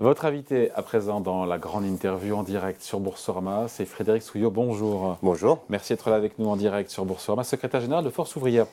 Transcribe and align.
Votre 0.00 0.24
invité 0.24 0.70
à 0.74 0.80
présent 0.80 1.20
dans 1.20 1.44
la 1.44 1.58
grande 1.58 1.84
interview 1.84 2.34
en 2.34 2.42
direct 2.42 2.80
sur 2.80 3.00
Boursorama, 3.00 3.66
c'est 3.68 3.84
Frédéric 3.84 4.22
Souillot. 4.22 4.50
Bonjour. 4.50 5.18
Bonjour. 5.22 5.58
Merci 5.68 5.92
d'être 5.92 6.08
là 6.08 6.16
avec 6.16 6.38
nous 6.38 6.48
en 6.48 6.56
direct 6.56 6.88
sur 6.88 7.04
Boursorama, 7.04 7.44
secrétaire 7.44 7.82
général 7.82 8.02
de 8.02 8.08
Force 8.08 8.34
ouvrière. 8.34 8.64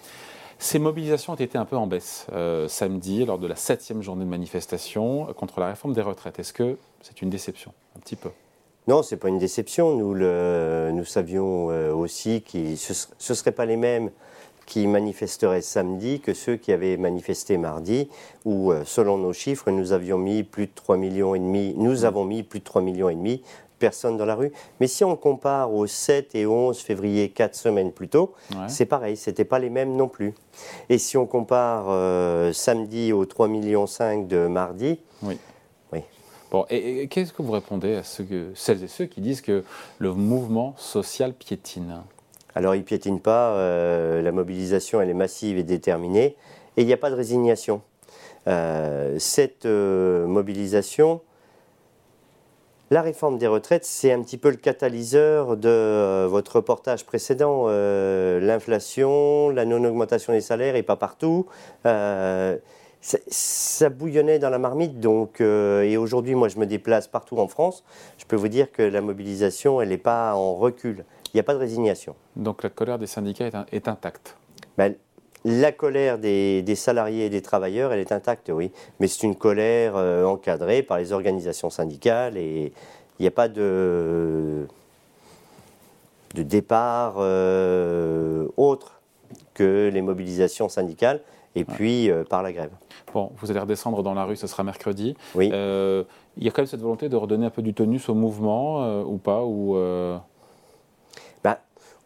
Ces 0.58 0.80
mobilisations 0.80 1.34
ont 1.34 1.36
été 1.36 1.58
un 1.58 1.66
peu 1.66 1.76
en 1.76 1.86
baisse 1.86 2.28
euh, 2.32 2.70
samedi 2.70 3.26
lors 3.26 3.40
de 3.40 3.46
la 3.46 3.58
septième 3.58 4.02
journée 4.02 4.24
de 4.24 4.30
manifestation 4.30 5.26
contre 5.34 5.60
la 5.60 5.68
réforme 5.68 5.94
des 5.94 6.02
retraites. 6.02 6.40
Est-ce 6.40 6.54
que 6.54 6.78
c'est 7.02 7.22
une 7.22 7.30
déception? 7.30 7.74
Un 7.98 8.00
petit 8.00 8.16
peu 8.16 8.30
non, 8.88 9.04
ce 9.04 9.14
n'est 9.14 9.20
pas 9.20 9.28
une 9.28 9.38
déception. 9.38 9.98
Nous, 9.98 10.14
le, 10.14 10.92
nous 10.94 11.04
savions 11.04 11.72
euh, 11.72 11.92
aussi 11.92 12.42
que 12.42 12.78
ce 12.78 12.94
ne 12.94 13.36
seraient 13.36 13.52
pas 13.52 13.66
les 13.66 13.76
mêmes 13.76 14.12
qui 14.68 14.86
manifesteraient 14.86 15.62
samedi 15.62 16.20
que 16.20 16.36
ceux 16.36 16.58
qui 16.58 16.72
avaient 16.72 16.98
manifesté 16.98 17.58
mardi, 17.58 18.10
où, 18.46 18.72
euh, 18.72 18.84
selon 18.86 19.18
nos 19.18 19.34
chiffres, 19.34 19.72
nous 19.72 19.94
avions 19.94 20.20
mis 20.20 20.44
plus 20.44 20.68
de 20.68 20.72
3 20.76 20.98
millions 20.98 21.34
et 21.34 21.40
demi, 21.40 21.74
nous 21.78 22.06
avons 22.06 22.26
mis 22.26 22.44
plus 22.44 22.60
de 22.60 22.66
3 22.66 22.84
millions 22.84 23.10
et 23.10 23.16
demi 23.16 23.42
personnes 23.80 24.18
dans 24.18 24.26
la 24.26 24.36
rue. 24.36 24.52
Mais 24.80 24.88
si 24.88 25.04
on 25.04 25.16
compare 25.16 25.74
aux 25.74 25.88
7 25.88 26.36
et 26.36 26.46
11 26.46 26.78
février, 26.80 27.30
4 27.30 27.56
semaines 27.56 27.92
plus 27.92 28.10
tôt, 28.10 28.34
c'est 28.68 28.86
pareil, 28.86 29.16
ce 29.16 29.30
n'était 29.30 29.46
pas 29.46 29.60
les 29.60 29.70
mêmes 29.70 29.96
non 29.96 30.08
plus. 30.08 30.34
Et 30.90 30.98
si 30.98 31.16
on 31.16 31.26
compare 31.26 31.86
euh, 31.90 32.52
samedi 32.54 33.14
aux 33.14 33.26
3,5 33.26 33.48
millions 33.48 33.86
de 34.28 34.48
mardi, 34.48 35.00
oui. 35.24 35.38
oui. 35.94 36.02
Bon, 36.52 36.66
et, 36.70 37.08
qu'est-ce 37.08 37.32
que 37.32 37.42
vous 37.42 37.52
répondez 37.52 37.96
à 37.96 38.04
ceux 38.04 38.26
celles 38.56 38.84
et 38.84 38.88
ceux 38.88 39.06
qui 39.06 39.22
disent 39.22 39.42
que 39.42 39.64
le 40.00 40.14
mouvement 40.14 40.74
social 40.78 41.34
piétine? 41.34 42.02
Alors, 42.58 42.74
il 42.74 42.80
ne 42.80 42.84
piétine 42.84 43.20
pas, 43.20 43.52
euh, 43.52 44.22
la 44.22 44.32
mobilisation, 44.32 45.00
elle 45.00 45.10
est 45.10 45.14
massive 45.14 45.58
et 45.58 45.64
déterminée, 45.64 46.36
et 46.76 46.82
il 46.82 46.88
n'y 46.88 46.94
a 46.94 46.98
pas 46.98 47.12
de 47.12 47.16
résignation. 47.16 47.82
Euh, 48.48 49.16
cette 49.20 49.66
mobilisation, 49.66 51.22
la 52.90 53.02
réforme 53.02 53.38
des 53.38 53.48
retraites, 53.48 53.84
c'est 53.84 54.14
un 54.14 54.22
petit 54.22 54.38
peu 54.38 54.50
le 54.50 54.56
catalyseur 54.56 55.58
de 55.58 55.68
euh, 55.68 56.28
votre 56.30 56.56
reportage 56.56 57.06
précédent. 57.06 57.66
Euh, 57.68 58.40
l'inflation, 58.40 59.50
la 59.50 59.66
non-augmentation 59.66 60.32
des 60.32 60.40
salaires 60.40 60.78
et 60.78 60.84
pas 60.84 60.96
partout. 60.96 61.48
Euh, 61.86 62.56
ça 63.02 63.90
bouillonnait 63.90 64.40
dans 64.40 64.50
la 64.50 64.58
marmite. 64.58 65.02
Donc, 65.02 65.40
et 65.40 65.98
aujourd'hui, 65.98 66.34
moi, 66.34 66.48
je 66.48 66.58
me 66.58 66.66
déplace 66.66 67.08
partout 67.08 67.38
en 67.38 67.48
France. 67.48 67.84
Je 68.18 68.26
peux 68.26 68.36
vous 68.36 68.48
dire 68.48 68.72
que 68.72 68.82
la 68.82 69.02
mobilisation, 69.02 69.82
elle 69.82 69.90
n'est 69.90 69.98
pas 69.98 70.34
en 70.34 70.56
recul. 70.56 71.06
Il 71.34 71.38
n'y 71.38 71.40
a 71.42 71.44
pas 71.44 71.54
de 71.54 71.60
résignation. 71.60 72.16
Donc 72.36 72.64
la 72.64 72.70
colère 72.70 73.00
des 73.00 73.08
syndicats 73.08 73.66
est, 73.72 73.88
intacte 73.88 74.38
ben, 74.78 74.96
la 75.46 75.72
colère 75.72 76.18
des, 76.18 76.76
salariés 76.76 77.26
et 77.26 77.30
des 77.30 77.42
travailleurs, 77.42 77.94
elle 77.94 78.00
est 78.00 78.12
intacte, 78.12 78.52
oui. 78.54 78.72
Mais 79.00 79.08
c'est 79.08 79.24
une 79.26 79.36
colère 79.36 79.94
euh, 79.96 80.26
encadrée 80.26 80.84
par 80.84 80.98
les 80.98 81.14
organisations 81.14 81.70
syndicales 81.70 82.38
et 82.38 82.74
il 83.20 83.22
n'y 83.22 83.28
a 83.28 83.32
pas 83.32 83.48
de, 83.48 84.68
de 86.36 86.44
départ 86.44 87.16
euh, 87.20 88.48
autre 88.58 89.00
que 89.54 89.90
les 89.94 90.02
mobilisations 90.02 90.70
syndicales 90.70 91.22
et 91.56 91.64
puis 91.64 92.10
euh, 92.10 92.24
par 92.24 92.44
la 92.44 92.52
grève. 92.52 92.72
Bon, 93.14 93.32
vous 93.38 93.50
allez 93.50 93.60
redescendre 93.60 94.04
dans 94.04 94.14
la 94.14 94.26
rue, 94.26 94.36
ce 94.36 94.48
sera 94.48 94.64
mercredi. 94.64 95.16
Oui. 95.34 95.48
il 95.48 96.44
y 96.44 96.48
a 96.48 96.52
quand 96.52 96.62
même 96.62 96.68
cette 96.68 96.82
volonté 96.82 97.10
de 97.10 97.16
redonner 97.16 97.46
un 97.46 97.52
peu 97.52 97.62
du 97.62 97.74
tonus 97.74 98.10
au 98.10 98.16
mouvement 98.16 99.02
ou 99.04 99.18
pas 99.18 99.44
ou, 99.46 99.78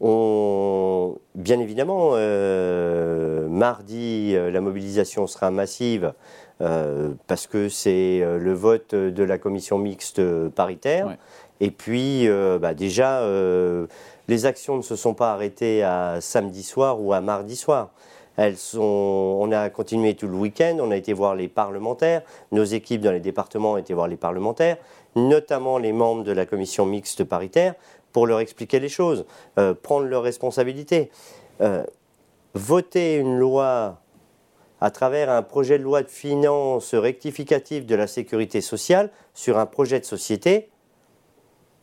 on, 0.01 1.17
bien 1.35 1.59
évidemment, 1.59 2.11
euh, 2.13 3.47
mardi, 3.47 4.33
euh, 4.35 4.49
la 4.49 4.59
mobilisation 4.59 5.27
sera 5.27 5.51
massive 5.51 6.13
euh, 6.61 7.11
parce 7.27 7.47
que 7.47 7.69
c'est 7.69 8.19
le 8.21 8.53
vote 8.53 8.95
de 8.95 9.23
la 9.23 9.37
commission 9.37 9.77
mixte 9.77 10.21
paritaire. 10.49 11.17
Et 11.59 11.69
puis, 11.69 12.27
bah, 12.59 12.73
déjà, 12.73 13.23
les 14.27 14.45
actions 14.45 14.77
ne 14.77 14.81
se 14.81 14.95
sont 14.95 15.13
pas 15.13 15.31
arrêtées 15.33 15.83
à 15.83 16.19
samedi 16.19 16.63
soir 16.63 16.99
ou 17.01 17.13
à 17.13 17.21
mardi 17.21 17.55
soir. 17.55 17.91
Elles 18.37 18.57
sont, 18.57 18.81
on 18.81 19.51
a 19.51 19.69
continué 19.69 20.15
tout 20.15 20.27
le 20.27 20.35
week-end, 20.35 20.77
on 20.79 20.89
a 20.89 20.95
été 20.95 21.13
voir 21.13 21.35
les 21.35 21.47
parlementaires, 21.47 22.21
nos 22.51 22.63
équipes 22.63 23.01
dans 23.01 23.11
les 23.11 23.19
départements 23.19 23.73
ont 23.73 23.77
été 23.77 23.93
voir 23.93 24.07
les 24.07 24.15
parlementaires, 24.15 24.77
notamment 25.15 25.77
les 25.77 25.91
membres 25.91 26.23
de 26.23 26.31
la 26.31 26.45
commission 26.45 26.85
mixte 26.85 27.23
paritaire, 27.23 27.75
pour 28.11 28.27
leur 28.27 28.39
expliquer 28.39 28.79
les 28.79 28.89
choses, 28.89 29.25
euh, 29.57 29.73
prendre 29.73 30.05
leurs 30.07 30.23
responsabilités. 30.23 31.11
Euh, 31.61 31.83
voter 32.53 33.15
une 33.15 33.37
loi 33.37 34.01
à 34.81 34.91
travers 34.91 35.29
un 35.29 35.43
projet 35.43 35.77
de 35.77 35.83
loi 35.83 36.01
de 36.01 36.09
finances 36.09 36.95
rectificatif 36.95 37.85
de 37.85 37.95
la 37.95 38.07
sécurité 38.07 38.61
sociale 38.61 39.11
sur 39.33 39.57
un 39.57 39.65
projet 39.65 39.99
de 39.99 40.05
société, 40.05 40.69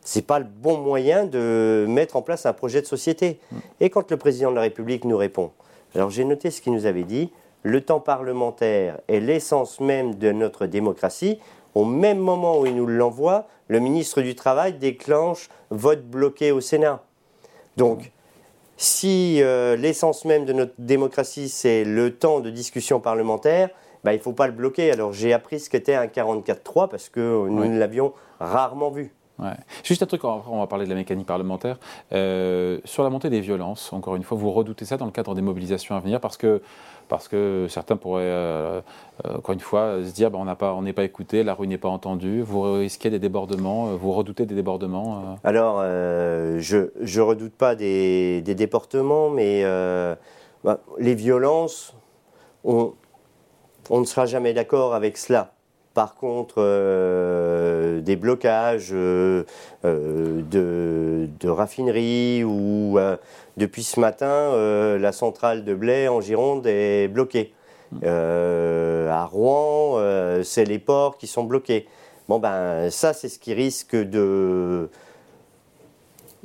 c'est 0.01 0.25
pas 0.25 0.39
le 0.39 0.45
bon 0.45 0.77
moyen 0.77 1.25
de 1.25 1.85
mettre 1.87 2.15
en 2.15 2.21
place 2.21 2.45
un 2.45 2.53
projet 2.53 2.81
de 2.81 2.87
société. 2.87 3.39
Mm. 3.51 3.57
Et 3.79 3.89
quand 3.89 4.11
le 4.11 4.17
président 4.17 4.49
de 4.49 4.55
la 4.55 4.61
République 4.61 5.05
nous 5.05 5.17
répond, 5.17 5.51
alors 5.95 6.09
j'ai 6.09 6.25
noté 6.25 6.51
ce 6.51 6.61
qu'il 6.61 6.73
nous 6.73 6.85
avait 6.85 7.03
dit, 7.03 7.31
le 7.63 7.81
temps 7.81 7.99
parlementaire 7.99 8.99
est 9.07 9.19
l'essence 9.19 9.79
même 9.79 10.15
de 10.15 10.31
notre 10.31 10.65
démocratie. 10.65 11.39
Au 11.75 11.85
même 11.85 12.19
moment 12.19 12.59
où 12.59 12.65
il 12.65 12.75
nous 12.75 12.87
l'envoie, 12.87 13.47
le 13.67 13.79
ministre 13.79 14.21
du 14.21 14.35
Travail 14.35 14.73
déclenche 14.73 15.49
vote 15.69 16.03
bloqué 16.03 16.51
au 16.51 16.61
Sénat. 16.61 17.03
Donc, 17.77 18.11
si 18.77 19.41
euh, 19.41 19.75
l'essence 19.75 20.25
même 20.25 20.45
de 20.45 20.53
notre 20.53 20.73
démocratie, 20.79 21.49
c'est 21.49 21.83
le 21.83 22.15
temps 22.15 22.39
de 22.39 22.49
discussion 22.49 22.99
parlementaire, 22.99 23.69
bah, 24.03 24.13
il 24.13 24.17
ne 24.17 24.21
faut 24.21 24.33
pas 24.33 24.47
le 24.47 24.53
bloquer. 24.53 24.91
Alors 24.91 25.13
j'ai 25.13 25.33
appris 25.33 25.59
ce 25.59 25.69
qu'était 25.69 25.95
un 25.95 26.05
44-3 26.05 26.89
parce 26.89 27.09
que 27.09 27.47
nous 27.47 27.77
l'avions 27.77 28.13
rarement 28.39 28.89
vu. 28.89 29.13
Juste 29.83 30.03
un 30.03 30.05
truc, 30.05 30.23
on 30.23 30.59
va 30.59 30.67
parler 30.67 30.85
de 30.85 30.89
la 30.89 30.95
mécanique 30.95 31.27
parlementaire. 31.27 31.77
Euh, 32.11 32.79
sur 32.85 33.03
la 33.03 33.09
montée 33.09 33.29
des 33.29 33.41
violences, 33.41 33.93
encore 33.93 34.15
une 34.15 34.23
fois, 34.23 34.37
vous 34.37 34.51
redoutez 34.51 34.85
ça 34.85 34.97
dans 34.97 35.05
le 35.05 35.11
cadre 35.11 35.35
des 35.35 35.41
mobilisations 35.41 35.95
à 35.95 35.99
venir 35.99 36.19
parce 36.19 36.37
que, 36.37 36.61
parce 37.07 37.27
que 37.27 37.67
certains 37.69 37.97
pourraient, 37.97 38.23
euh, 38.23 38.81
euh, 39.25 39.37
encore 39.37 39.53
une 39.53 39.59
fois, 39.59 40.03
se 40.03 40.11
dire 40.13 40.31
bah, 40.31 40.39
on 40.41 40.81
n'est 40.81 40.93
pas, 40.93 41.03
écouté, 41.03 41.43
la 41.43 41.53
rue 41.53 41.67
n'est 41.67 41.77
pas 41.77 41.89
entendue, 41.89 42.41
vous 42.41 42.61
risquez 42.73 43.09
des 43.09 43.19
débordements, 43.19 43.95
vous 43.95 44.11
redoutez 44.11 44.45
des 44.45 44.55
débordements 44.55 45.37
Alors, 45.43 45.81
je 45.81 46.89
ne 46.99 47.21
redoute 47.21 47.53
pas 47.53 47.75
des, 47.75 48.41
des 48.41 48.55
déportements, 48.55 49.29
mais 49.29 49.63
bah, 50.63 50.79
les 50.97 51.15
violences, 51.15 51.95
on 52.63 52.93
ne 53.89 54.05
sera 54.05 54.25
jamais 54.25 54.53
d'accord 54.53 54.93
avec 54.93 55.17
cela. 55.17 55.53
Par 55.99 56.15
contre, 56.15 56.59
euh, 56.59 57.99
des 57.99 58.15
blocages 58.15 58.91
euh, 58.93 59.43
euh, 59.83 60.41
de, 60.49 61.49
raffineries 61.49 62.45
ou 62.45 62.97
depuis 63.57 63.83
ce 63.83 63.99
matin, 63.99 64.55
la 64.97 65.11
centrale 65.11 65.65
de 65.65 65.73
Blais 65.73 66.07
en 66.07 66.21
Gironde 66.21 66.65
est 66.67 67.09
bloquée. 67.09 67.51
à 68.01 69.25
Rouen, 69.25 69.99
c'est 70.45 70.63
les 70.63 70.79
ports 70.79 71.17
qui 71.17 71.27
sont 71.27 71.43
bloqués. 71.43 71.85
Bon 72.29 72.39
ben 72.39 72.89
ça, 72.89 73.11
c'est 73.11 73.27
ce 73.27 73.37
qui 73.37 73.53
risque 73.53 73.97
de 73.97 74.89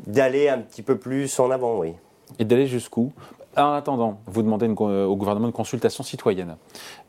d'aller 0.04 0.48
un 0.48 0.58
petit 0.58 0.82
peu 0.82 0.98
plus 0.98 1.38
en 1.38 1.52
avant, 1.52 1.78
oui. 1.78 1.92
Et 2.40 2.44
d'aller 2.44 2.66
jusqu'où? 2.66 3.12
En 3.62 3.72
attendant, 3.72 4.20
vous 4.26 4.42
demandez 4.42 4.66
euh, 4.68 5.06
au 5.06 5.16
gouvernement 5.16 5.46
une 5.46 5.52
consultation 5.52 6.02
citoyenne 6.02 6.56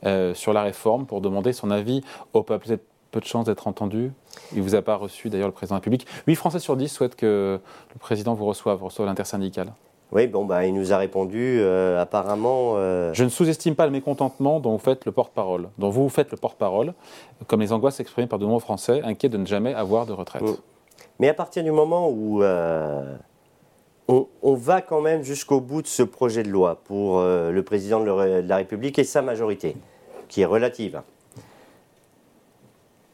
euh, 0.05 0.33
sur 0.33 0.53
la 0.53 0.63
réforme 0.63 1.05
pour 1.05 1.21
demander 1.21 1.53
son 1.53 1.71
avis 1.71 2.01
au 2.33 2.43
peuple. 2.43 2.65
Vous 2.65 2.71
avez 2.73 2.81
peu 3.11 3.19
de 3.19 3.25
chances 3.25 3.45
d'être 3.45 3.67
entendu. 3.67 4.11
Il 4.51 4.59
ne 4.59 4.63
vous 4.63 4.75
a 4.75 4.81
pas 4.81 4.95
reçu 4.95 5.29
d'ailleurs 5.29 5.47
le 5.47 5.53
président 5.53 5.75
de 5.75 5.79
la 5.79 5.81
République. 5.81 6.05
8 6.27 6.35
Français 6.35 6.59
sur 6.59 6.75
10 6.75 6.89
souhaitent 6.89 7.15
que 7.15 7.59
le 7.93 7.99
président 7.99 8.33
vous 8.33 8.45
reçoive, 8.45 8.83
reçoive 8.83 9.07
l'intersyndical. 9.07 9.73
Oui, 10.11 10.27
bon, 10.27 10.45
bah, 10.45 10.65
il 10.65 10.73
nous 10.73 10.93
a 10.93 10.97
répondu 10.97 11.57
euh, 11.59 12.01
apparemment. 12.01 12.75
Je 13.13 13.23
ne 13.23 13.29
sous-estime 13.29 13.75
pas 13.75 13.85
le 13.85 13.91
mécontentement 13.91 14.59
dont 14.59 14.71
vous 14.71 14.77
faites 14.77 15.05
le 15.05 15.11
porte-parole, 15.11 15.69
dont 15.77 15.89
vous 15.89 16.09
faites 16.09 16.31
le 16.31 16.37
porte-parole, 16.37 16.93
comme 17.47 17.61
les 17.61 17.71
angoisses 17.71 17.99
exprimées 17.99 18.27
par 18.27 18.39
de 18.39 18.45
nombreux 18.45 18.59
Français 18.59 19.01
inquiets 19.03 19.29
de 19.29 19.37
ne 19.37 19.45
jamais 19.45 19.73
avoir 19.73 20.05
de 20.05 20.13
retraite. 20.13 20.43
Mm. 20.43 20.55
Mais 21.19 21.29
à 21.29 21.33
partir 21.33 21.63
du 21.63 21.71
moment 21.71 22.09
où 22.09 22.43
on, 24.07 24.53
va 24.53 24.81
quand 24.81 25.01
même 25.01 25.23
jusqu'au 25.23 25.59
bout 25.59 25.81
de 25.81 25.87
ce 25.87 26.03
projet 26.03 26.43
de 26.43 26.49
loi 26.49 26.81
pour 26.83 27.19
euh, 27.19 27.51
le 27.51 27.63
président 27.63 27.99
de, 28.01 28.41
la 28.41 28.57
République 28.57 28.99
et 28.99 29.03
sa 29.03 29.21
majorité, 29.21 29.75
qui 30.27 30.41
est 30.41 30.45
relative. 30.45 31.01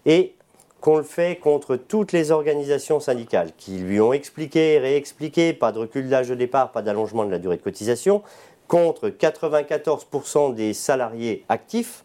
Et 0.05 0.35
qu'on 0.81 0.97
le 0.97 1.03
fait 1.03 1.37
contre 1.37 1.75
toutes 1.75 2.11
les 2.11 2.31
organisations 2.31 2.99
syndicales 2.99 3.51
qui 3.55 3.77
lui 3.77 4.01
ont 4.01 4.13
expliqué, 4.13 4.79
réexpliqué, 4.79 5.53
pas 5.53 5.71
de 5.71 5.79
recul 5.79 6.09
d'âge 6.09 6.27
de 6.27 6.35
départ, 6.35 6.71
pas 6.71 6.81
d'allongement 6.81 7.23
de 7.23 7.31
la 7.31 7.37
durée 7.37 7.57
de 7.57 7.61
cotisation, 7.61 8.23
contre 8.67 9.09
94% 9.09 10.55
des 10.55 10.73
salariés 10.73 11.45
actifs, 11.49 12.03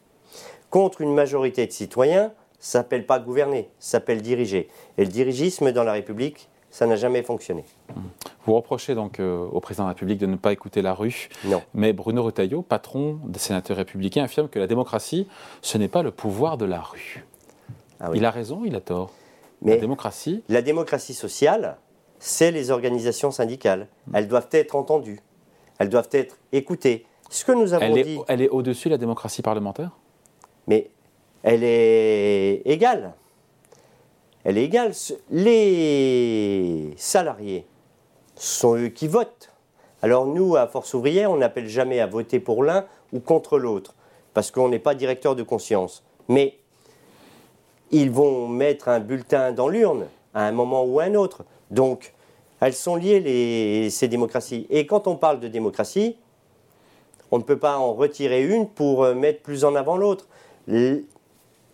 contre 0.68 1.00
une 1.00 1.14
majorité 1.14 1.66
de 1.66 1.72
citoyens, 1.72 2.32
ça 2.58 2.80
s'appelle 2.80 3.06
pas 3.06 3.18
gouverner, 3.18 3.70
ça 3.78 3.92
s'appelle 3.92 4.20
diriger. 4.20 4.68
Et 4.98 5.04
le 5.04 5.10
dirigisme 5.10 5.72
dans 5.72 5.84
la 5.84 5.92
République, 5.92 6.48
ça 6.70 6.86
n'a 6.86 6.96
jamais 6.96 7.22
fonctionné. 7.22 7.64
Vous 8.44 8.54
reprochez 8.54 8.94
donc 8.94 9.18
euh, 9.18 9.46
au 9.50 9.60
président 9.60 9.84
de 9.84 9.88
la 9.88 9.94
République 9.94 10.18
de 10.18 10.26
ne 10.26 10.36
pas 10.36 10.52
écouter 10.52 10.82
la 10.82 10.94
rue. 10.94 11.28
Non. 11.44 11.62
Mais 11.74 11.92
Bruno 11.92 12.22
Retailleau, 12.22 12.62
patron 12.62 13.18
des 13.24 13.38
sénateurs 13.38 13.76
républicains, 13.76 14.24
affirme 14.24 14.48
que 14.48 14.58
la 14.58 14.66
démocratie, 14.66 15.26
ce 15.62 15.78
n'est 15.78 15.88
pas 15.88 16.02
le 16.02 16.10
pouvoir 16.10 16.56
de 16.56 16.64
la 16.64 16.80
rue. 16.80 17.24
Ah 17.98 18.10
oui. 18.10 18.18
Il 18.18 18.24
a 18.24 18.30
raison, 18.30 18.62
il 18.64 18.74
a 18.76 18.80
tort. 18.80 19.10
Mais 19.62 19.72
La 19.72 19.80
démocratie, 19.80 20.42
la 20.48 20.62
démocratie 20.62 21.14
sociale, 21.14 21.78
c'est 22.18 22.50
les 22.50 22.70
organisations 22.70 23.30
syndicales. 23.30 23.88
Hmm. 24.06 24.16
Elles 24.16 24.28
doivent 24.28 24.48
être 24.52 24.76
entendues. 24.76 25.20
Elles 25.78 25.88
doivent 25.88 26.10
être 26.12 26.36
écoutées. 26.52 27.06
Ce 27.30 27.44
que 27.44 27.52
nous 27.52 27.72
avons 27.72 27.96
elle 27.96 28.04
dit, 28.04 28.16
est, 28.16 28.24
elle 28.28 28.42
est 28.42 28.48
au-dessus 28.48 28.88
de 28.88 28.94
la 28.94 28.98
démocratie 28.98 29.42
parlementaire? 29.42 29.90
Mais 30.66 30.90
elle 31.42 31.64
est 31.64 32.62
égale. 32.64 33.14
Elle 34.46 34.58
est 34.58 34.64
égale. 34.64 34.92
Les 35.32 36.94
salariés 36.96 37.66
sont 38.36 38.76
eux 38.76 38.88
qui 38.90 39.08
votent. 39.08 39.52
Alors 40.02 40.24
nous, 40.24 40.54
à 40.54 40.68
Force 40.68 40.94
ouvrière, 40.94 41.32
on 41.32 41.38
n'appelle 41.38 41.68
jamais 41.68 41.98
à 41.98 42.06
voter 42.06 42.38
pour 42.38 42.62
l'un 42.62 42.86
ou 43.12 43.18
contre 43.18 43.58
l'autre, 43.58 43.96
parce 44.34 44.52
qu'on 44.52 44.68
n'est 44.68 44.78
pas 44.78 44.94
directeur 44.94 45.34
de 45.34 45.42
conscience. 45.42 46.04
Mais 46.28 46.58
ils 47.90 48.08
vont 48.08 48.46
mettre 48.46 48.88
un 48.88 49.00
bulletin 49.00 49.50
dans 49.50 49.66
l'urne 49.66 50.06
à 50.32 50.46
un 50.46 50.52
moment 50.52 50.84
ou 50.84 51.00
à 51.00 51.04
un 51.04 51.16
autre. 51.16 51.44
Donc, 51.72 52.14
elles 52.60 52.72
sont 52.72 52.94
liées, 52.94 53.88
ces 53.90 54.06
démocraties. 54.06 54.68
Et 54.70 54.86
quand 54.86 55.08
on 55.08 55.16
parle 55.16 55.40
de 55.40 55.48
démocratie, 55.48 56.14
on 57.32 57.38
ne 57.38 57.42
peut 57.42 57.58
pas 57.58 57.78
en 57.78 57.94
retirer 57.94 58.44
une 58.44 58.68
pour 58.68 59.02
euh, 59.02 59.12
mettre 59.12 59.42
plus 59.42 59.64
en 59.64 59.74
avant 59.74 59.96
l'autre. 59.96 60.28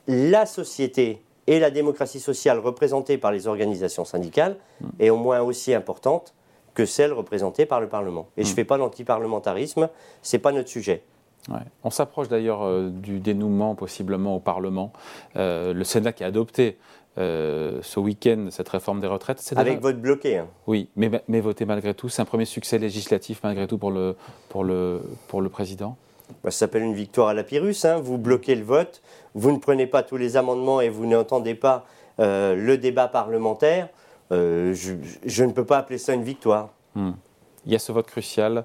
La 0.07 0.47
société 0.47 1.21
et 1.47 1.59
la 1.59 1.71
démocratie 1.71 2.21
sociale 2.21 2.59
représentée 2.59 3.19
par 3.19 3.33
les 3.33 3.47
organisations 3.47 4.05
syndicales 4.05 4.57
est 4.99 5.11
au 5.11 5.17
moins 5.17 5.41
aussi 5.41 5.75
importante 5.75 6.35
que 6.75 6.87
celle 6.87 7.13
représentée 7.13 7.67
par 7.67 7.81
le 7.81 7.89
Parlement. 7.89 8.29
Et 8.37 8.45
je 8.45 8.51
ne 8.51 8.55
fais 8.55 8.65
pas 8.65 8.77
l'antiparlementarisme, 8.79 9.89
ce 10.23 10.37
n'est 10.37 10.41
pas 10.41 10.53
notre 10.53 10.69
sujet. 10.69 11.03
Ouais. 11.49 11.59
On 11.83 11.91
s'approche 11.91 12.29
d'ailleurs 12.29 12.63
euh, 12.63 12.89
du 12.89 13.19
dénouement 13.19 13.75
possiblement 13.75 14.37
au 14.37 14.41
Parlement. 14.41 14.93
Euh, 15.37 15.73
le 15.73 15.85
Sénat 15.85 16.13
qui 16.13 16.23
a 16.23 16.29
adopté 16.29 16.79
euh, 17.19 17.81
ce 17.83 17.99
week-end 18.01 18.47
cette 18.51 18.69
réforme 18.69 19.01
des 19.01 19.07
retraites, 19.09 19.41
c'est 19.41 19.59
Avec 19.59 19.81
vote 19.81 20.01
bloqué. 20.01 20.39
hein. 20.39 20.47
Oui, 20.67 20.89
mais, 20.97 21.11
mais 21.29 21.41
voter 21.41 21.67
malgré 21.67 21.95
tout, 21.95 22.09
c'est 22.09 22.23
un 22.23 22.27
premier 22.27 22.45
succès 22.45 22.79
législatif 22.79 23.41
malgré 23.43 23.67
tout 23.67 23.77
pour 23.77 23.91
le, 23.91 24.17
pour 24.49 24.65
le, 24.65 25.03
pour 25.29 25.43
le 25.43 25.49
président? 25.49 25.97
Bah, 26.43 26.51
Ça 26.51 26.59
s'appelle 26.59 26.83
une 26.83 26.95
victoire 26.95 27.29
à 27.29 27.35
la 27.35 27.45
Pyrrhus. 27.45 27.77
hein. 27.85 27.97
Vous 27.97 28.19
bloquez 28.19 28.55
le 28.55 28.65
vote, 28.65 29.03
vous 29.35 29.51
ne 29.53 29.59
prenez 29.59 29.87
pas 29.87 30.03
tous 30.03 30.17
les 30.17 30.37
amendements 30.37 30.81
et 30.81 30.89
vous 30.89 31.07
n'entendez 31.07 31.55
pas 31.55 31.85
euh, 32.21 32.55
le 32.55 32.79
débat 32.79 33.09
parlementaire. 33.09 33.89
Euh, 34.31 34.75
je, 34.75 35.45
ne 35.45 35.53
peux 35.53 35.65
pas 35.65 35.79
appeler 35.79 35.99
ça 35.99 36.15
une 36.15 36.23
victoire. 36.25 36.71
Il 36.97 37.73
y 37.73 37.75
a 37.75 37.79
ce 37.79 37.93
vote 37.93 38.07
crucial, 38.07 38.65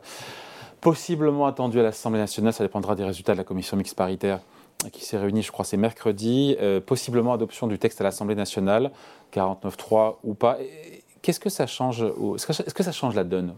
possiblement 0.81 1.45
attendu 1.45 1.79
à 1.79 1.83
l'Assemblée 1.83 2.19
nationale, 2.19 2.53
ça 2.53 2.63
dépendra 2.63 2.95
des 2.95 3.03
résultats 3.03 3.33
de 3.33 3.37
la 3.37 3.43
commission 3.43 3.77
mixte 3.77 3.95
paritaire 3.95 4.39
qui 4.91 5.03
s'est 5.03 5.17
réunie, 5.17 5.41
je 5.41 5.51
crois, 5.51 5.65
c'est 5.65 5.77
mercredi, 5.77 6.55
Euh, 6.61 6.79
possiblement 6.79 7.33
adoption 7.33 7.67
du 7.67 7.79
texte 7.79 7.99
à 8.01 8.03
l'Assemblée 8.03 8.35
nationale, 8.35 8.91
49.3 9.33 10.17
ou 10.23 10.33
pas. 10.33 10.57
Qu'est-ce 11.21 11.39
que 11.39 11.49
ça 11.49 11.67
change 11.67 12.03
Est-ce 12.03 12.73
que, 12.73 12.83
ça 12.83 12.91
change 12.91 13.15
la 13.15 13.23
donne? 13.23 13.55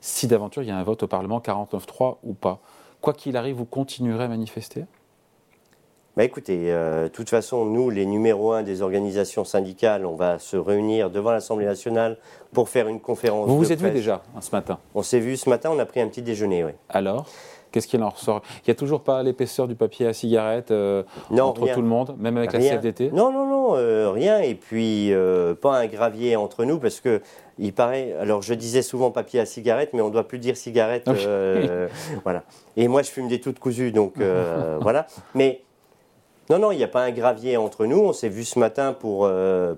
Si 0.00 0.26
d'aventure 0.26 0.62
il 0.62 0.68
y 0.68 0.72
a 0.72 0.76
un 0.76 0.82
vote 0.82 1.02
au 1.04 1.06
Parlement 1.06 1.38
49.3 1.40 2.16
ou 2.24 2.34
pas? 2.34 2.60
Quoi 3.00 3.14
qu'il 3.14 3.36
arrive, 3.36 3.56
vous 3.56 3.64
continuerez 3.64 4.24
à 4.24 4.28
manifester? 4.28 4.84
Bah 6.16 6.24
écoutez, 6.24 6.72
euh, 6.72 7.04
de 7.04 7.08
toute 7.08 7.30
façon, 7.30 7.64
nous, 7.64 7.88
les 7.88 8.04
numéros 8.04 8.52
1 8.52 8.62
des 8.62 8.82
organisations 8.82 9.44
syndicales, 9.44 10.04
on 10.04 10.16
va 10.16 10.38
se 10.38 10.56
réunir 10.56 11.08
devant 11.08 11.30
l'Assemblée 11.30 11.66
nationale 11.66 12.18
pour 12.52 12.68
faire 12.68 12.88
une 12.88 13.00
conférence. 13.00 13.48
Vous 13.48 13.56
vous 13.56 13.72
êtes 13.72 13.78
vu 13.78 13.86
presse. 13.86 13.94
déjà 13.94 14.22
hein, 14.36 14.40
ce 14.40 14.50
matin? 14.50 14.80
On 14.94 15.02
s'est 15.02 15.20
vu 15.20 15.36
ce 15.36 15.48
matin, 15.48 15.70
on 15.72 15.78
a 15.78 15.86
pris 15.86 16.00
un 16.00 16.08
petit 16.08 16.20
déjeuner, 16.20 16.64
oui. 16.64 16.72
Alors? 16.88 17.26
Qu'est-ce 17.72 17.86
qu'il 17.86 18.02
en 18.02 18.08
ressort? 18.08 18.42
Il 18.58 18.68
n'y 18.68 18.72
a 18.72 18.74
toujours 18.74 19.02
pas 19.02 19.22
l'épaisseur 19.22 19.68
du 19.68 19.76
papier 19.76 20.06
à 20.06 20.12
cigarette 20.12 20.70
euh, 20.70 21.04
Non, 21.30 21.44
entre 21.44 21.62
rien. 21.62 21.74
tout 21.74 21.82
le 21.82 21.86
monde, 21.86 22.16
même 22.18 22.36
avec 22.36 22.52
la. 22.52 22.58
CFDT 22.58 23.10
Non, 23.12 23.32
non, 23.32 23.46
non, 23.46 23.76
euh, 23.76 24.10
rien. 24.10 24.40
Et 24.40 24.54
puis, 24.54 25.12
euh, 25.12 25.54
pas 25.54 25.78
un 25.78 25.86
gravier 25.86 26.34
entre 26.36 26.64
nous, 26.64 26.78
parce 26.78 27.00
que 27.00 27.20
il 27.58 27.72
paraît. 27.72 28.14
Alors, 28.18 28.42
je 28.42 28.54
disais 28.54 28.82
souvent 28.82 29.10
papier 29.10 29.38
à 29.40 29.46
cigarette, 29.46 29.90
mais 29.92 30.00
on 30.00 30.08
ne 30.08 30.12
doit 30.12 30.26
plus 30.26 30.38
dire 30.38 30.56
cigarette. 30.56 31.08
Voilà. 32.24 32.42
Et 32.76 32.88
moi, 32.88 33.02
je 33.02 33.10
fume 33.10 33.28
des 33.28 33.40
toutes 33.40 33.58
cousues, 33.58 33.92
donc 33.92 34.14
voilà. 34.80 35.06
Mais 35.34 35.62
non, 36.48 36.58
non, 36.58 36.72
il 36.72 36.78
n'y 36.78 36.84
a 36.84 36.88
pas 36.88 37.02
un 37.02 37.12
gravier 37.12 37.56
entre 37.56 37.86
nous. 37.86 37.98
On 37.98 38.12
s'est 38.12 38.28
vu 38.28 38.44
ce 38.44 38.58
matin 38.58 38.92
pour, 38.92 39.30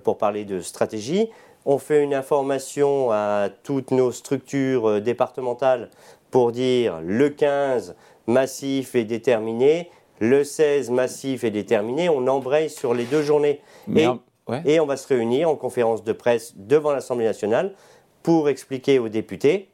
pour 0.03 0.17
parler 0.17 0.45
de 0.45 0.61
stratégie. 0.61 1.29
On 1.65 1.77
fait 1.77 2.03
une 2.03 2.13
information 2.13 3.11
à 3.11 3.47
toutes 3.63 3.91
nos 3.91 4.11
structures 4.11 4.99
départementales 4.99 5.89
pour 6.33 6.51
dire 6.51 6.99
le 7.03 7.29
15 7.29 7.95
massif 8.25 8.95
est 8.95 9.03
déterminé, 9.03 9.91
le 10.19 10.43
16 10.43 10.89
massif 10.89 11.43
est 11.43 11.51
déterminé. 11.51 12.09
On 12.09 12.25
embraye 12.27 12.71
sur 12.71 12.95
les 12.95 13.03
deux 13.03 13.21
journées. 13.21 13.61
Et- 13.95 14.07
en- 14.07 14.17
ouais. 14.49 14.63
Et 14.65 14.79
on 14.79 14.87
va 14.87 14.97
se 14.97 15.07
réunir 15.07 15.47
en 15.47 15.55
conférence 15.55 16.03
de 16.03 16.11
presse 16.11 16.55
devant 16.57 16.91
l'Assemblée 16.91 17.25
nationale 17.25 17.75
pour 18.23 18.49
expliquer 18.49 18.97
aux 18.97 19.09
députés 19.09 19.69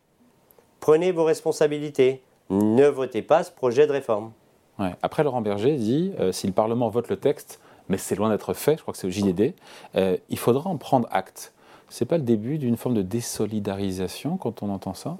prenez 0.81 1.11
vos 1.13 1.23
responsabilités, 1.23 2.21
ne 2.49 2.87
votez 2.87 3.21
pas 3.21 3.43
ce 3.45 3.51
projet 3.51 3.87
de 3.87 3.91
réforme. 3.93 4.31
Ouais. 4.79 4.91
Après, 5.01 5.23
Laurent 5.23 5.41
Berger 5.41 5.75
dit 5.77 6.11
euh, 6.19 6.31
si 6.33 6.45
le 6.47 6.53
Parlement 6.53 6.89
vote 6.89 7.07
le 7.09 7.15
texte, 7.17 7.59
mais 7.87 7.97
c'est 7.97 8.15
loin 8.15 8.29
d'être 8.29 8.53
fait, 8.53 8.75
je 8.77 8.81
crois 8.81 8.91
que 8.93 8.97
c'est 8.97 9.07
au 9.07 9.09
JDD, 9.11 9.53
euh, 9.95 10.17
il 10.29 10.37
faudra 10.37 10.69
en 10.69 10.75
prendre 10.77 11.07
acte. 11.11 11.53
C'est 11.89 12.05
pas 12.05 12.17
le 12.17 12.23
début 12.23 12.57
d'une 12.57 12.75
forme 12.77 12.95
de 12.95 13.01
désolidarisation 13.01 14.37
quand 14.37 14.61
on 14.63 14.69
entend 14.69 14.93
ça? 14.93 15.17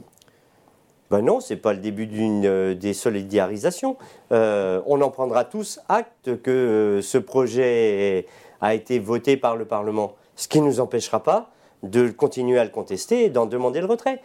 Ben 1.10 1.22
non, 1.22 1.40
ce 1.40 1.54
n'est 1.54 1.60
pas 1.60 1.74
le 1.74 1.80
début 1.80 2.06
d'une 2.06 2.46
euh, 2.46 2.76
désolidarisation. 2.76 3.98
Euh, 4.32 4.82
on 4.86 5.02
en 5.02 5.10
prendra 5.10 5.44
tous 5.44 5.80
acte 5.90 6.42
que 6.42 6.52
euh, 6.52 7.02
ce 7.02 7.18
projet 7.18 8.26
a 8.62 8.76
été 8.76 9.00
voté 9.00 9.36
par 9.38 9.56
le 9.56 9.66
Parlement, 9.66 10.14
ce 10.36 10.48
qui 10.48 10.62
ne 10.62 10.68
nous 10.68 10.80
empêchera 10.80 11.24
pas 11.24 11.50
de 11.84 12.10
continuer 12.10 12.60
à 12.60 12.64
le 12.64 12.70
contester 12.70 13.26
et 13.26 13.30
d'en 13.30 13.46
demander 13.46 13.80
le 13.80 13.88
retrait. 13.88 14.22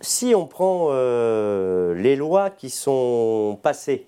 Si 0.00 0.34
on 0.34 0.46
prend 0.46 0.88
euh, 0.90 1.94
les 1.94 2.16
lois 2.16 2.50
qui 2.50 2.70
sont 2.70 3.58
passées, 3.62 4.06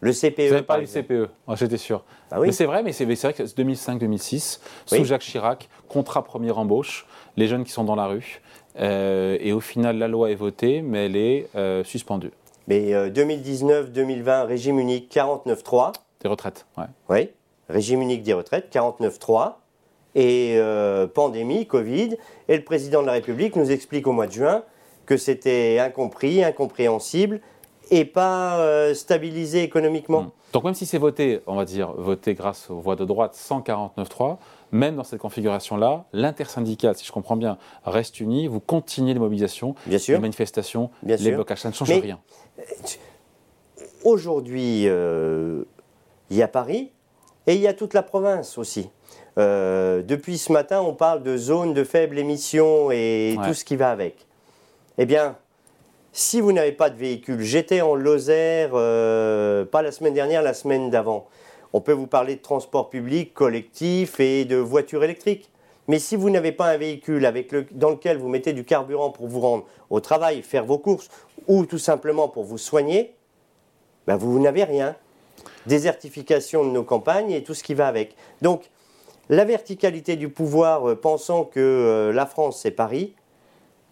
le 0.00 0.12
CPE, 0.12 0.34
Vous 0.36 0.40
avez 0.40 0.62
par 0.62 0.76
parlé 0.76 0.86
du. 0.86 0.92
CPE, 0.92 1.28
j'étais 1.54 1.76
sûr. 1.76 2.04
Ah 2.30 2.40
oui. 2.40 2.48
Mais 2.48 2.52
c'est 2.52 2.64
vrai, 2.66 2.82
mais 2.82 2.92
c'est 2.92 3.12
c'est 3.14 3.28
vrai 3.28 3.34
que 3.34 3.42
2005-2006, 3.44 4.58
sous 4.86 4.94
Oui. 4.96 5.04
Jacques 5.04 5.22
Chirac, 5.22 5.68
contrat 5.88 6.24
première 6.24 6.58
embauche, 6.58 7.06
les 7.36 7.46
jeunes 7.46 7.64
qui 7.64 7.70
sont 7.70 7.84
dans 7.84 7.94
la 7.94 8.06
rue, 8.06 8.40
et 8.78 9.52
au 9.52 9.60
final, 9.60 9.98
la 9.98 10.08
loi 10.08 10.30
est 10.30 10.34
votée, 10.34 10.82
mais 10.82 11.06
elle 11.06 11.16
est 11.16 11.48
euh, 11.54 11.84
suspendue. 11.84 12.30
Mais 12.68 12.94
euh, 12.94 13.10
2019-2020, 13.10 14.46
régime 14.46 14.78
unique 14.78 15.12
49.3, 15.14 15.92
Des 16.20 16.28
retraites, 16.28 16.66
ouais. 16.78 16.84
oui, 17.08 17.28
régime 17.68 18.02
unique 18.02 18.22
des 18.22 18.34
retraites 18.34 18.72
49.3, 18.72 19.54
et 20.14 20.54
euh, 20.56 21.06
pandémie, 21.06 21.66
Covid, 21.66 22.16
et 22.48 22.56
le 22.56 22.64
président 22.64 23.02
de 23.02 23.06
la 23.06 23.12
République 23.12 23.56
nous 23.56 23.70
explique 23.70 24.06
au 24.06 24.12
mois 24.12 24.26
de 24.26 24.32
juin 24.32 24.62
que 25.06 25.16
c'était 25.16 25.78
incompris, 25.80 26.44
incompréhensible, 26.44 27.40
et 27.90 28.04
pas 28.04 28.58
euh, 28.60 28.94
stabilisé 28.94 29.62
économiquement. 29.62 30.22
Mm. 30.22 30.30
Donc 30.52 30.64
même 30.64 30.74
si 30.74 30.86
c'est 30.86 30.98
voté, 30.98 31.40
on 31.46 31.56
va 31.56 31.64
dire, 31.64 31.92
voté 31.92 32.34
grâce 32.34 32.70
aux 32.70 32.78
voix 32.78 32.94
de 32.94 33.04
droite 33.04 33.34
149.3, 33.34 34.36
même 34.72 34.96
dans 34.96 35.04
cette 35.04 35.20
configuration-là, 35.20 36.06
l'intersyndicale, 36.12 36.96
si 36.96 37.04
je 37.04 37.12
comprends 37.12 37.36
bien, 37.36 37.58
reste 37.84 38.18
uni, 38.20 38.46
vous 38.48 38.58
continuez 38.60 39.12
les 39.14 39.20
mobilisations, 39.20 39.74
Bien 39.86 39.98
sûr. 39.98 40.14
les 40.16 40.20
manifestations, 40.20 40.90
Bien 41.02 41.16
les 41.16 41.22
sûr. 41.24 41.34
blocages, 41.34 41.60
ça 41.60 41.68
ne 41.68 41.74
change 41.74 41.90
Mais- 41.90 42.00
rien. 42.00 42.18
Aujourd'hui, 44.04 44.84
euh, 44.88 45.62
il 46.30 46.36
y 46.36 46.42
a 46.42 46.48
Paris 46.48 46.90
et 47.46 47.54
il 47.54 47.60
y 47.60 47.68
a 47.68 47.74
toute 47.74 47.94
la 47.94 48.02
province 48.02 48.58
aussi. 48.58 48.90
Euh, 49.38 50.02
depuis 50.02 50.38
ce 50.38 50.52
matin, 50.52 50.80
on 50.80 50.94
parle 50.94 51.22
de 51.22 51.36
zones 51.36 51.72
de 51.74 51.84
faible 51.84 52.18
émission 52.18 52.90
et 52.90 53.36
Ouais. 53.38 53.46
tout 53.46 53.54
ce 53.54 53.64
qui 53.64 53.76
va 53.76 53.90
avec. 53.90 54.26
Eh 54.98 55.06
bien, 55.06 55.36
si 56.12 56.40
vous 56.40 56.52
n'avez 56.52 56.72
pas 56.72 56.90
de 56.90 56.96
véhicule, 56.96 57.40
j'étais 57.40 57.80
en 57.80 57.94
Lozère, 57.94 58.70
euh, 58.74 59.64
pas 59.64 59.82
la 59.82 59.92
semaine 59.92 60.14
dernière, 60.14 60.42
la 60.42 60.54
semaine 60.54 60.90
d'avant. 60.90 61.28
On 61.72 61.80
peut 61.80 61.92
vous 61.92 62.06
parler 62.06 62.36
de 62.36 62.42
transport 62.42 62.90
public, 62.90 63.32
collectif 63.34 64.20
et 64.20 64.44
de 64.44 64.56
voitures 64.56 65.04
électriques. 65.04 65.50
Mais 65.88 65.98
si 65.98 66.16
vous 66.16 66.30
n'avez 66.30 66.52
pas 66.52 66.66
un 66.66 66.76
véhicule 66.76 67.28
dans 67.72 67.90
lequel 67.90 68.18
vous 68.18 68.28
mettez 68.28 68.52
du 68.52 68.64
carburant 68.64 69.10
pour 69.10 69.26
vous 69.26 69.40
rendre 69.40 69.64
au 69.90 70.00
travail, 70.00 70.42
faire 70.42 70.64
vos 70.64 70.78
courses, 70.78 71.08
ou 71.48 71.66
tout 71.66 71.78
simplement 71.78 72.28
pour 72.28 72.44
vous 72.44 72.58
soigner, 72.58 73.14
ben 74.06 74.16
vous 74.16 74.38
n'avez 74.38 74.64
rien. 74.64 74.96
Désertification 75.66 76.64
de 76.64 76.70
nos 76.70 76.84
campagnes 76.84 77.32
et 77.32 77.42
tout 77.42 77.54
ce 77.54 77.64
qui 77.64 77.74
va 77.74 77.88
avec. 77.88 78.14
Donc, 78.42 78.70
la 79.28 79.44
verticalité 79.44 80.16
du 80.16 80.28
pouvoir, 80.28 80.90
euh, 80.90 80.94
pensant 80.94 81.44
que 81.44 81.60
euh, 81.60 82.12
la 82.12 82.26
France 82.26 82.60
c'est 82.60 82.70
Paris, 82.70 83.14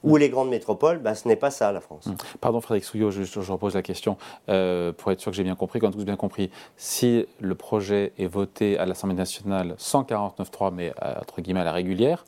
ou 0.02 0.16
les 0.16 0.28
grandes 0.28 0.48
métropoles, 0.48 0.98
ben, 0.98 1.14
ce 1.14 1.28
n'est 1.28 1.36
pas 1.36 1.50
ça 1.50 1.72
la 1.72 1.80
France. 1.80 2.08
Pardon 2.40 2.60
Frédéric 2.60 2.84
Souillot, 2.84 3.10
je, 3.10 3.22
je 3.22 3.52
repose 3.52 3.74
la 3.74 3.82
question 3.82 4.16
euh, 4.48 4.92
pour 4.92 5.12
être 5.12 5.20
sûr 5.20 5.30
que 5.30 5.36
j'ai 5.36 5.44
bien 5.44 5.54
compris, 5.54 5.78
qu'on 5.78 5.88
a 5.88 5.92
tous 5.92 6.04
bien 6.04 6.16
compris. 6.16 6.50
Si 6.76 7.26
le 7.40 7.54
projet 7.54 8.12
est 8.18 8.26
voté 8.26 8.78
à 8.78 8.86
l'Assemblée 8.86 9.16
nationale 9.16 9.74
149.3, 9.78 10.72
mais 10.72 10.92
euh, 11.02 11.14
entre 11.20 11.40
guillemets 11.40 11.60
à 11.60 11.64
la 11.64 11.72
régulière, 11.72 12.24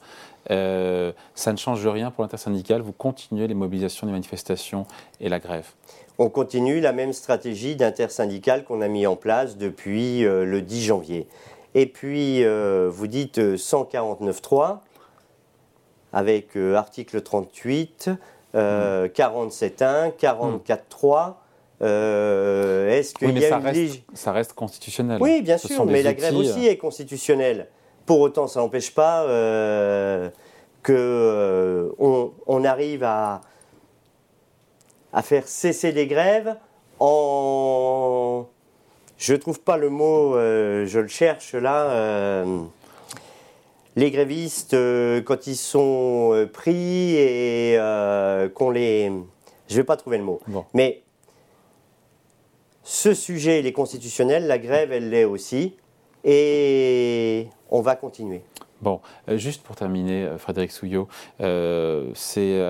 euh, 0.51 1.13
ça 1.35 1.53
ne 1.53 1.57
change 1.57 1.87
rien 1.87 2.11
pour 2.11 2.23
l'intersyndicale. 2.23 2.83
Vous 2.83 2.93
continuez 2.93 3.47
les 3.47 3.55
mobilisations, 3.55 4.07
les 4.07 4.13
manifestations 4.13 4.87
et 5.21 5.29
la 5.29 5.39
grève? 5.39 5.69
On 6.19 6.29
continue 6.29 6.81
la 6.81 6.93
même 6.93 7.13
stratégie 7.13 7.75
d'intersyndicale 7.75 8.65
qu'on 8.65 8.83
a 8.83 8.89
mis 8.89 9.07
en 9.07 9.17
place 9.17 9.57
depuis 9.57 10.25
euh, 10.25 10.45
le 10.45 10.61
10 10.61 10.85
janvier. 10.85 11.27
Et 11.75 11.87
puis, 11.87 12.45
vous 12.45 13.07
dites 13.07 13.39
149.3 13.39 14.81
avec 16.13 16.57
article 16.57 17.23
38, 17.23 18.11
47.1, 18.55 20.13
44.3. 20.19 21.35
Est-ce 21.81 23.15
qu'il 23.15 23.39
y 23.39 23.45
a 23.45 23.49
ça, 23.49 23.59
une 23.59 23.65
reste, 23.65 24.03
ça 24.15 24.33
reste 24.33 24.53
constitutionnel. 24.53 25.19
Oui, 25.21 25.43
bien 25.43 25.59
sûr, 25.59 25.85
mais 25.87 26.03
la 26.03 26.15
grève 26.15 26.37
aussi 26.37 26.67
est 26.67 26.77
constitutionnelle. 26.77 27.69
Pour 28.07 28.21
autant, 28.21 28.47
ça 28.47 28.61
n'empêche 28.61 28.95
pas 28.95 29.27
qu'on 30.85 32.33
on 32.47 32.65
arrive 32.65 33.05
à, 33.05 33.41
à 35.13 35.23
faire 35.23 35.47
cesser 35.47 35.93
les 35.93 36.07
grèves 36.07 36.57
en... 36.99 38.47
Je 39.19 39.35
ne 39.35 39.39
trouve 39.39 39.61
pas 39.61 39.77
le 39.77 39.89
mot, 39.89 40.35
euh, 40.35 40.85
je 40.87 40.99
le 40.99 41.07
cherche 41.07 41.55
là. 41.55 41.91
Euh, 41.91 42.59
les 43.97 44.11
grévistes, 44.11 44.75
euh, 44.75 45.21
quand 45.23 45.47
ils 45.47 45.57
sont 45.57 46.49
pris 46.53 47.17
et 47.17 47.77
qu'on 48.55 48.71
les... 48.71 49.13
Je 49.69 49.75
ne 49.75 49.81
vais 49.81 49.85
pas 49.85 49.97
trouver 49.97 50.19
le 50.19 50.25
mot. 50.25 50.41
Mais 50.75 51.03
ce 52.83 53.15
sujet, 53.15 53.61
il 53.61 53.67
est 53.67 53.73
constitutionnel, 53.73 54.47
la 54.47 54.59
grève, 54.59 54.93
elle 54.93 55.11
l'est 55.11 55.25
aussi. 55.25 55.77
Et 56.25 57.49
on 57.71 57.81
va 57.81 57.97
continuer. 57.97 58.43
Bon, 58.83 59.01
euh, 59.29 59.37
juste 59.39 59.63
pour 59.63 59.77
terminer, 59.77 60.25
euh, 60.25 60.39
Frédéric 60.39 60.73
Souillot, 60.73 61.07
euh, 61.41 62.11
c'est 62.15 62.61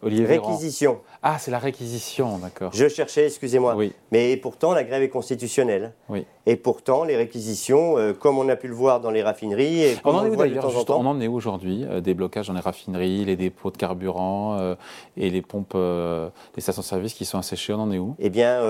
Olivier 0.00 0.24
Réquisition. 0.24 1.00
Ah, 1.22 1.36
c'est 1.38 1.50
la 1.50 1.58
réquisition, 1.58 2.38
d'accord. 2.38 2.72
Je 2.72 2.88
cherchais, 2.88 3.26
excusez-moi. 3.26 3.74
Oui. 3.76 3.92
Mais 4.10 4.36
pourtant, 4.38 4.72
la 4.72 4.82
grève 4.82 5.02
est 5.02 5.10
constitutionnelle. 5.10 5.92
Oui. 6.08 6.24
Et 6.46 6.56
pourtant, 6.56 7.04
les 7.04 7.16
réquisitions, 7.16 7.96
comme 8.18 8.38
on 8.38 8.48
a 8.48 8.56
pu 8.56 8.66
le 8.66 8.74
voir 8.74 9.00
dans 9.00 9.10
les 9.10 9.22
raffineries, 9.22 9.82
et 9.82 9.96
on, 10.04 10.10
en 10.10 10.24
est 10.24 10.30
où 10.30 10.36
d'ailleurs 10.36 10.66
On 10.88 11.06
en 11.06 11.20
est 11.20 11.28
aujourd'hui 11.28 11.84
Des 12.02 12.14
blocages 12.14 12.48
dans 12.48 12.54
les 12.54 12.60
raffineries, 12.60 13.24
les 13.24 13.36
dépôts 13.36 13.70
de 13.70 13.76
carburant 13.76 14.74
et 15.16 15.30
les 15.30 15.42
pompes, 15.42 15.74
les 15.76 16.60
stations-service 16.62 17.14
qui 17.14 17.24
sont 17.24 17.38
asséchées, 17.38 17.74
on 17.74 17.80
en 17.80 17.92
est 17.92 17.98
où? 17.98 18.16
Eh 18.18 18.30
bien, 18.30 18.60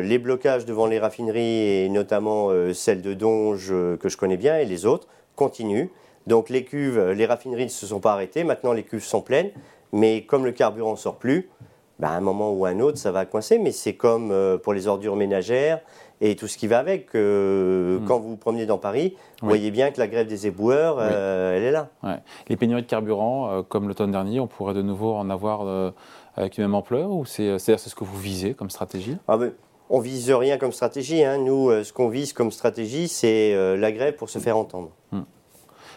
les 0.00 0.18
blocages 0.18 0.64
devant 0.64 0.86
les 0.86 0.98
raffineries, 0.98 1.84
et 1.84 1.88
notamment 1.90 2.48
celle 2.72 3.02
de 3.02 3.12
Donge, 3.14 3.68
que 3.68 4.08
je 4.08 4.16
connais 4.16 4.38
bien, 4.38 4.58
et 4.58 4.64
les 4.64 4.86
autres, 4.86 5.08
continuent. 5.36 5.88
Donc 6.26 6.48
les 6.48 6.64
cuves, 6.64 7.10
les 7.10 7.26
raffineries 7.26 7.64
ne 7.64 7.70
se 7.70 7.86
sont 7.86 8.00
pas 8.00 8.12
arrêtées, 8.12 8.44
maintenant 8.44 8.72
les 8.72 8.82
cuves 8.82 9.04
sont 9.04 9.22
pleines, 9.22 9.50
mais 9.92 10.22
comme 10.22 10.44
le 10.44 10.52
carburant 10.52 10.92
ne 10.92 10.96
sort 10.96 11.16
plus, 11.16 11.48
ben, 12.00 12.08
à 12.08 12.12
un 12.12 12.20
moment 12.20 12.50
ou 12.50 12.64
à 12.64 12.70
un 12.70 12.80
autre, 12.80 12.96
ça 12.96 13.12
va 13.12 13.26
coincer, 13.26 13.58
mais 13.58 13.72
c'est 13.72 13.92
comme 13.92 14.30
euh, 14.30 14.56
pour 14.56 14.72
les 14.72 14.86
ordures 14.86 15.16
ménagères 15.16 15.80
et 16.22 16.34
tout 16.34 16.48
ce 16.48 16.56
qui 16.56 16.66
va 16.66 16.78
avec. 16.78 17.14
Euh, 17.14 17.98
hmm. 17.98 18.04
Quand 18.06 18.18
vous 18.18 18.30
vous 18.30 18.36
promenez 18.36 18.64
dans 18.64 18.78
Paris, 18.78 19.16
vous 19.42 19.48
voyez 19.48 19.70
bien 19.70 19.90
que 19.90 20.00
la 20.00 20.08
grève 20.08 20.26
des 20.26 20.46
éboueurs, 20.46 20.96
euh, 20.98 21.56
elle 21.56 21.62
est 21.62 21.70
là. 21.70 21.90
Les 22.48 22.56
pénuries 22.56 22.82
de 22.82 22.86
carburant, 22.86 23.62
comme 23.68 23.86
l'automne 23.86 24.12
dernier, 24.12 24.40
on 24.40 24.46
pourrait 24.46 24.72
de 24.72 24.80
nouveau 24.80 25.12
en 25.12 25.28
avoir 25.28 25.92
avec 26.36 26.56
une 26.56 26.64
même 26.64 26.74
ampleur 26.74 27.10
ou 27.10 27.26
c'est 27.26 27.58
c'est 27.58 27.76
ce 27.76 27.94
que 27.94 28.04
vous 28.04 28.18
visez 28.18 28.54
comme 28.54 28.70
stratégie? 28.70 29.16
Ah 29.28 29.36
ben, 29.36 29.52
On 29.90 30.00
vise 30.00 30.30
rien 30.30 30.56
comme 30.56 30.72
stratégie. 30.72 31.22
Hein. 31.22 31.36
Nous, 31.38 31.70
ce 31.84 31.92
qu'on 31.92 32.08
vise 32.08 32.32
comme 32.32 32.50
stratégie, 32.50 33.08
c'est 33.08 33.76
la 33.76 33.92
grève 33.92 34.14
pour 34.14 34.30
se 34.30 34.38
faire 34.38 34.56
entendre. 34.56 34.90
Hmm. 35.12 35.22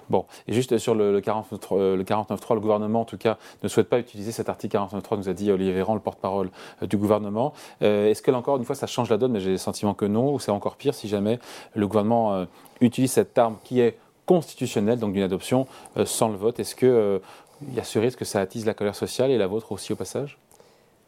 Bon, 0.10 0.25
et 0.48 0.53
juste 0.53 0.77
sur 0.77 0.95
le, 0.95 1.12
le 1.12 1.22
49.3, 1.22 1.77
euh, 1.77 1.95
le, 1.95 2.03
le 2.03 2.60
gouvernement, 2.60 3.01
en 3.01 3.05
tout 3.05 3.17
cas, 3.17 3.38
ne 3.63 3.67
souhaite 3.67 3.89
pas 3.89 4.00
utiliser 4.00 4.31
cet 4.31 4.50
article 4.50 4.77
49.3, 4.77 5.17
nous 5.17 5.29
a 5.29 5.33
dit 5.33 5.51
Olivier 5.51 5.74
Véran, 5.74 5.93
le 5.93 6.00
porte-parole 6.00 6.50
euh, 6.81 6.88
du 6.88 6.98
gouvernement. 6.98 7.53
Euh, 7.81 8.10
est-ce 8.10 8.22
que, 8.22 8.31
là 8.31 8.38
encore 8.38 8.57
une 8.57 8.65
fois, 8.65 8.75
ça 8.75 8.88
change 8.88 9.10
la 9.10 9.17
donne 9.17 9.31
Mais 9.31 9.39
j'ai 9.39 9.51
le 9.51 9.57
sentiment 9.57 9.93
que 9.93 10.05
non, 10.05 10.33
ou 10.33 10.39
c'est 10.39 10.51
encore 10.51 10.75
pire 10.75 10.93
si 10.93 11.07
jamais 11.07 11.39
le 11.75 11.88
gouvernement 11.88 12.45
utilise 12.81 13.12
cette 13.12 13.38
arme 13.38 13.57
qui 13.63 13.79
est 13.79 13.98
constitutionnelle, 14.25 15.00
donc 15.00 15.13
d'une 15.13 15.24
adoption, 15.24 15.67
sans 16.05 16.29
le 16.29 16.38
vote? 16.38 16.60
Est-ce 16.60 16.75
qu'il 16.75 17.22
y 17.74 17.79
a 17.79 17.83
ce 17.83 18.00
risque 18.00 18.19
que 18.19 18.25
ça 18.25 18.39
attise 18.39 18.65
la 18.65 18.74
colère 18.74 18.95
sociale 18.95 19.31
et 19.31 19.38
la 19.38 19.48
vôtre 19.48 19.72
aussi 19.72 19.93
au 19.93 19.95
passage? 19.95 20.38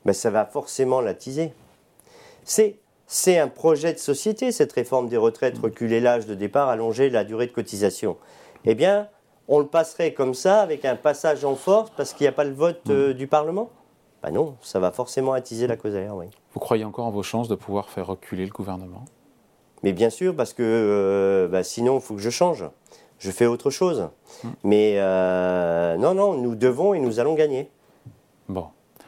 Ben, 0.06 0.14
Ça 0.14 0.32
va 0.32 0.46
forcément 0.46 1.02
l'attiser. 1.02 1.54
C'est 2.44 2.78
c'est 3.08 3.38
un 3.38 3.48
projet 3.48 3.94
de 3.94 4.00
société, 4.00 4.52
cette 4.52 4.74
réforme 4.74 5.10
des 5.10 5.18
retraites, 5.18 5.58
reculer 5.60 6.00
l'âge 6.00 6.26
de 6.26 6.34
départ, 6.34 6.70
allonger 6.70 7.10
la 7.10 7.24
durée 7.24 7.46
de 7.46 7.52
cotisation 7.52 8.18
eh 8.66 8.76
bien, 8.76 9.08
on 9.48 9.60
le 9.60 9.68
passerait 9.68 10.14
comme 10.14 10.34
ça, 10.34 10.62
avec 10.62 10.86
un 10.86 10.96
passage 10.96 11.46
en 11.46 11.56
force, 11.56 11.92
parce 11.96 12.14
qu'il 12.14 12.26
n'y 12.26 12.30
a 12.30 12.32
pas 12.32 12.44
le 12.44 12.54
vote 12.54 12.90
euh, 12.90 13.14
du 13.14 13.28
Parlement? 13.28 13.70
Ben 14.24 14.32
non, 14.32 14.56
ça 14.62 14.80
va 14.80 14.92
forcément 14.92 15.34
attiser 15.34 15.68
la 15.68 15.78
cause 15.78 15.96
oui. 16.14 16.26
Vous 16.54 16.60
croyez 16.60 16.84
encore 16.84 17.06
en 17.06 17.12
vos 17.12 17.22
chances 17.22 17.48
de 17.48 17.56
pouvoir 17.56 17.90
faire 17.90 18.08
reculer 18.08 18.46
le 18.46 18.52
gouvernement? 18.52 19.06
Mais 19.84 19.94
bien 19.94 20.10
sûr, 20.10 20.36
parce 20.36 20.54
que 20.54 20.64
euh, 20.64 21.48
bah, 21.48 21.64
sinon, 21.64 22.00
il 22.00 22.02
faut 22.02 22.16
que 22.16 22.22
je 22.22 22.32
change. 22.32 22.66
Je 23.20 23.30
fais 23.30 23.46
autre 23.46 23.70
chose. 23.70 24.10
Hmm. 24.44 24.50
Mais 24.64 24.96
euh, 24.98 25.96
non, 25.98 26.16
non, 26.16 26.34
nous 26.34 26.56
devons 26.56 26.94
et 26.96 27.00
nous 27.00 27.20
allons 27.20 27.36
gagner. 27.36 27.70
Bon. 28.50 28.68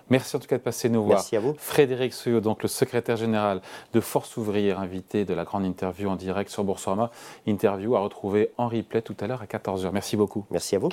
Merci 0.09 0.35
en 0.35 0.39
tout 0.39 0.47
cas 0.47 0.57
de 0.57 0.63
passer 0.63 0.89
nous 0.89 1.03
voir. 1.03 1.19
Merci 1.19 1.35
à 1.35 1.39
vous. 1.39 1.55
Frédéric 1.57 2.13
Souillot, 2.13 2.39
donc 2.39 2.63
le 2.63 2.69
secrétaire 2.69 3.17
général 3.17 3.61
de 3.93 3.99
Force 3.99 4.37
ouvrière, 4.37 4.79
invité 4.79 5.25
de 5.25 5.33
la 5.33 5.43
grande 5.43 5.65
interview 5.65 6.09
en 6.09 6.15
direct 6.15 6.49
sur 6.49 6.63
Boursorama. 6.63 7.11
Interview 7.45 7.95
à 7.95 7.99
retrouver 7.99 8.51
en 8.57 8.67
replay 8.67 9.01
tout 9.01 9.15
à 9.19 9.27
l'heure 9.27 9.41
à 9.41 9.45
14h. 9.45 9.89
Merci 9.91 10.15
beaucoup. 10.15 10.45
Merci 10.51 10.75
à 10.75 10.79
vous. 10.79 10.89